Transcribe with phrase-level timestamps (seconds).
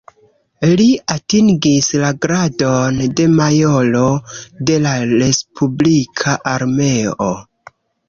[0.79, 4.09] Li atingis la gradon de majoro
[4.73, 7.35] de la respublika armeo.